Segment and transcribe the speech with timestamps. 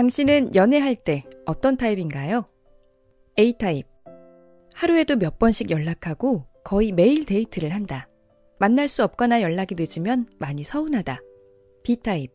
[0.00, 2.46] 당신은 연애할 때 어떤 타입인가요?
[3.38, 3.86] A타입.
[4.72, 8.08] 하루에도 몇 번씩 연락하고 거의 매일 데이트를 한다.
[8.58, 11.20] 만날 수 없거나 연락이 늦으면 많이 서운하다.
[11.84, 12.32] B타입.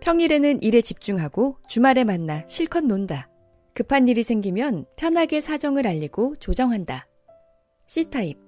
[0.00, 3.30] 평일에는 일에 집중하고 주말에 만나 실컷 논다.
[3.74, 7.06] 급한 일이 생기면 편하게 사정을 알리고 조정한다.
[7.86, 8.40] C타입.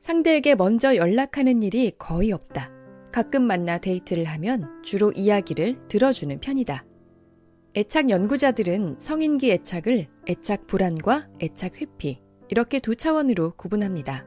[0.00, 2.70] 상대에게 먼저 연락하는 일이 거의 없다.
[3.10, 6.84] 가끔 만나 데이트를 하면 주로 이야기를 들어주는 편이다.
[7.76, 14.24] 애착 연구자들은 성인기 애착을 애착 불안과 애착 회피, 이렇게 두 차원으로 구분합니다.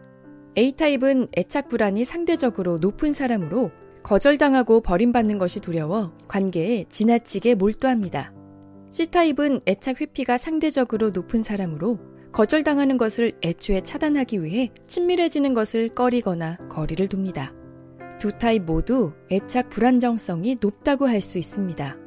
[0.58, 3.72] A타입은 애착 불안이 상대적으로 높은 사람으로
[4.04, 8.34] 거절당하고 버림받는 것이 두려워 관계에 지나치게 몰두합니다.
[8.92, 12.00] C타입은 애착 회피가 상대적으로 높은 사람으로
[12.34, 17.54] 거절당하는 것을 애초에 차단하기 위해 친밀해지는 것을 꺼리거나 거리를 둡니다.
[18.20, 22.07] 두 타입 모두 애착 불안정성이 높다고 할 수 있습니다.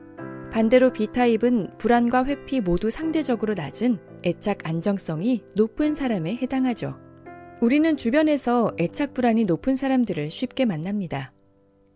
[0.50, 6.96] 반대로 B타입은 불안과 회피 모두 상대적으로 낮은 애착 안정성이 높은 사람에 해당하죠.
[7.60, 11.32] 우리는 주변에서 애착 불안이 높은 사람들을 쉽게 만납니다.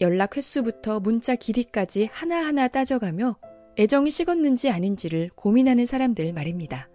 [0.00, 3.36] 연락 횟수부터 문자 길이까지 하나하나 따져가며
[3.78, 6.88] 애정이 식었는지 아닌지를 고민하는 사람들 말입니다.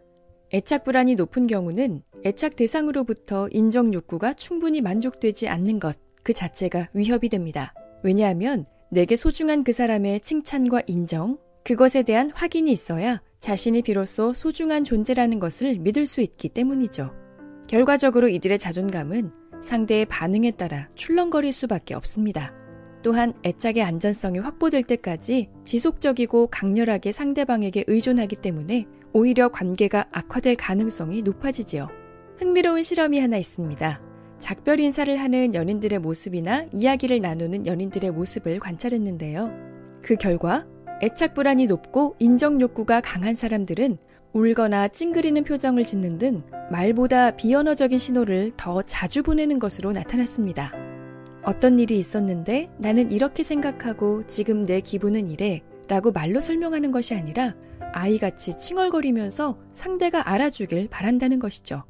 [0.54, 7.28] 애착 불안이 높은 경우는 애착 대상으로부터 인정 욕구가 충분히 만족되지 않는 것 그 자체가 위협이
[7.30, 7.74] 됩니다.
[8.04, 15.40] 왜냐하면 내게 소중한 그 사람의 칭찬과 인정, 그것에 대한 확인이 있어야 자신이 비로소 소중한 존재라는
[15.40, 17.12] 것을 믿을 수 있기 때문이죠.
[17.68, 22.54] 결과적으로 이들의 자존감은 상대의 반응에 따라 출렁거릴 수밖에 없습니다.
[23.02, 31.90] 또한 애착의 안전성이 확보될 때까지 지속적이고 강렬하게 상대방에게 의존하기 때문에 오히려 관계가 악화될 가능성이 높아지지요.
[32.38, 34.02] 흥미로운 실험이 하나 있습니다.
[34.40, 39.52] 작별 인사를 하는 연인들의 모습이나 이야기를 나누는 연인들의 모습을 관찰했는데요.
[40.02, 40.66] 그 결과
[41.02, 43.98] 애착 불안이 높고 인정 욕구가 강한 사람들은
[44.34, 50.74] 울거나 찡그리는 표정을 짓는 등 말보다 비언어적인 신호를 더 자주 보내는 것으로 나타났습니다.
[51.44, 57.56] 어떤 일이 있었는데 나는 이렇게 생각하고 지금 내 기분은 이래 라고 말로 설명하는 것이 아니라
[57.94, 61.84] 아이같이 칭얼거리면서 상대가 알아주길 바란다는 것이죠.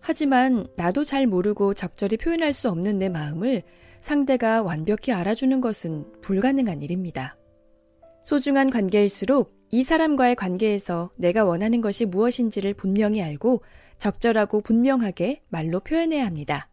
[0.00, 3.62] 하지만 나도 잘 모르고 적절히 표현할 수 없는 내 마음을
[4.00, 7.37] 상대가 완벽히 알아주는 것은 불가능한 일입니다.
[8.28, 13.62] 소중한 관계일수록 이 사람과의 관계에서 내가 원하는 것이 무엇인지를 분명히 알고
[13.96, 16.68] 적절하고 분명하게 말로 표현해야 합니다.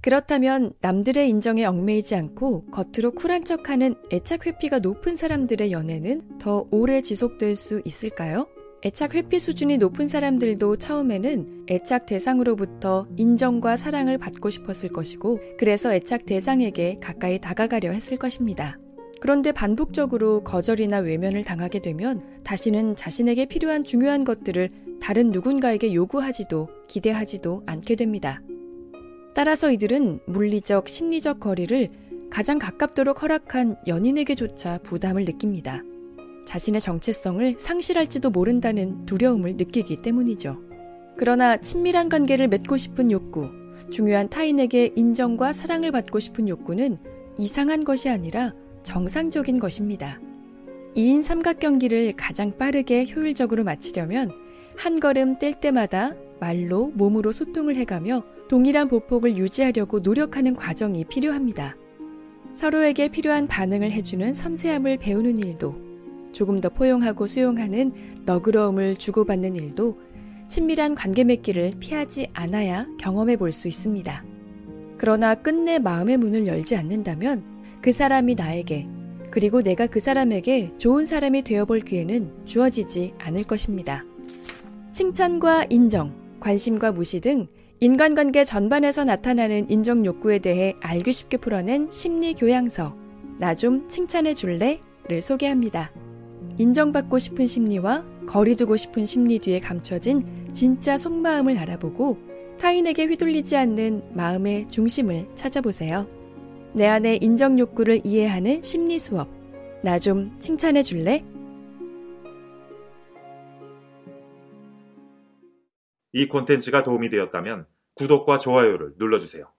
[0.00, 7.02] 그렇다면 남들의 인정에 얽매이지 않고 겉으로 쿨한 척하는 애착 회피가 높은 사람들의 연애는 더 오래
[7.02, 8.46] 지속될 수 있을까요?
[8.82, 16.24] 애착 회피 수준이 높은 사람들도 처음에는 애착 대상으로부터 인정과 사랑을 받고 싶었을 것이고, 그래서 애착
[16.24, 18.78] 대상에게 가까이 다가가려 했을 것입니다.
[19.20, 24.70] 그런데 반복적으로 거절이나 외면을 당하게 되면 다시는 자신에게 필요한 중요한 것들을
[25.00, 28.40] 다른 누군가에게 요구하지도 기대하지도 않게 됩니다.
[29.34, 31.88] 따라서 이들은 물리적, 심리적 거리를
[32.30, 35.82] 가장 가깝도록 허락한 연인에게조차 부담을 느낍니다.
[36.46, 40.58] 자신의 정체성을 상실할지도 모른다는 두려움을 느끼기 때문이죠.
[41.16, 43.50] 그러나 친밀한 관계를 맺고 싶은 욕구,
[43.90, 46.98] 중요한 타인에게 인정과 사랑을 받고 싶은 욕구는
[47.38, 50.20] 이상한 것이 아니라 정상적인 것입니다.
[50.96, 54.32] 2인 삼각경기를 가장 빠르게 효율적으로 마치려면
[54.76, 61.76] 한 걸음 뗄 때마다 말로 몸으로 소통을 해가며 동일한 보폭을 유지하려고 노력하는 과정이 필요합니다.
[62.54, 65.90] 서로에게 필요한 반응을 해주는 섬세함을 배우는 일도
[66.32, 67.92] 조금 더 포용하고 수용하는
[68.24, 70.00] 너그러움을 주고받는 일도
[70.48, 74.24] 친밀한 관계 맺기를 피하지 않아야 경험해 볼 수 있습니다.
[74.98, 77.44] 그러나 끝내 마음의 문을 열지 않는다면
[77.82, 78.86] 그 사람이 나에게
[79.30, 84.04] 그리고 내가 그 사람에게 좋은 사람이 되어볼 기회는 주어지지 않을 것입니다.
[84.92, 87.46] 칭찬과 인정, 관심과 무시 등
[87.78, 92.96] 인간관계 전반에서 나타나는 인정 욕구에 대해 알기 쉽게 풀어낸 심리 교양서
[93.38, 95.90] 나 좀 칭찬해 줄래를 소개합니다.
[96.58, 102.18] 인정받고 싶은 심리와 거리두고 싶은 심리 뒤에 감춰진 진짜 속마음을 알아보고
[102.60, 106.19] 타인에게 휘둘리지 않는 마음의 중심을 찾아보세요.
[106.72, 109.28] 내 안의 인정 욕구를 이해하는 심리 수업.
[109.82, 111.24] 나 좀 칭찬해 줄래?
[116.12, 119.50] 이 콘텐츠가 도움이 되었다면 구독과 좋아요를 눌러주세요.